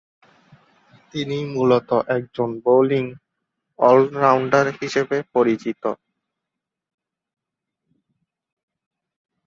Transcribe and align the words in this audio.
তিনি 1.13 1.37
মুলত 1.53 1.89
একজন 2.15 2.49
বোলিং 2.65 3.05
অল-রাউন্ডার 3.79 4.65
হিসেবে 4.79 5.17
পরিচিত। 5.33 5.83